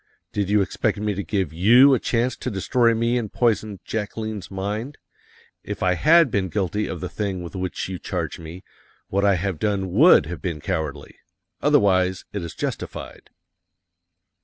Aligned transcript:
"Did 0.33 0.49
you 0.49 0.63
expect 0.63 0.97
me 0.99 1.13
to 1.13 1.21
give 1.21 1.53
you 1.53 1.93
a 1.93 1.99
chance 1.99 2.35
to 2.35 2.49
destroy 2.49 2.95
me 2.95 3.19
and 3.19 3.31
poison 3.31 3.79
Jacqueline's 3.85 4.49
mind? 4.49 4.97
If 5.63 5.83
I 5.83 5.93
had 5.93 6.31
been 6.31 6.49
guilty 6.49 6.87
of 6.87 7.01
the 7.01 7.07
thing 7.07 7.43
with 7.43 7.55
which 7.55 7.87
you 7.87 7.99
charge 7.99 8.39
me, 8.39 8.63
what 9.09 9.23
I 9.23 9.35
have 9.35 9.59
done 9.59 9.91
would 9.91 10.25
have 10.25 10.41
been 10.41 10.59
cowardly. 10.59 11.17
Otherwise, 11.61 12.25
it 12.33 12.41
is 12.41 12.55
justified." 12.55 13.29